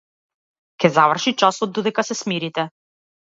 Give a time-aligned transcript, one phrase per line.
[0.83, 2.67] Ќе заврши часот додека се смирите.